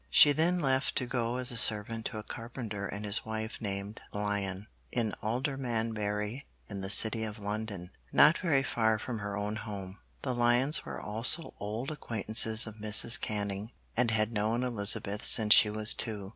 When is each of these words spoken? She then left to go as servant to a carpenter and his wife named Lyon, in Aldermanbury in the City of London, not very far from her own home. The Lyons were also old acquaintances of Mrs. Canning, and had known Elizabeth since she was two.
She 0.09 0.31
then 0.31 0.59
left 0.59 0.95
to 0.95 1.05
go 1.05 1.35
as 1.37 1.49
servant 1.59 2.07
to 2.07 2.17
a 2.17 2.23
carpenter 2.23 2.87
and 2.87 3.05
his 3.05 3.23
wife 3.23 3.61
named 3.61 4.01
Lyon, 4.11 4.65
in 4.91 5.13
Aldermanbury 5.21 6.47
in 6.67 6.81
the 6.81 6.89
City 6.89 7.23
of 7.23 7.37
London, 7.37 7.91
not 8.11 8.39
very 8.39 8.63
far 8.63 8.97
from 8.97 9.19
her 9.19 9.37
own 9.37 9.57
home. 9.57 9.99
The 10.23 10.33
Lyons 10.33 10.85
were 10.85 10.99
also 10.99 11.53
old 11.59 11.91
acquaintances 11.91 12.65
of 12.65 12.77
Mrs. 12.77 13.21
Canning, 13.21 13.73
and 13.95 14.09
had 14.09 14.31
known 14.33 14.63
Elizabeth 14.63 15.23
since 15.23 15.53
she 15.53 15.69
was 15.69 15.93
two. 15.93 16.29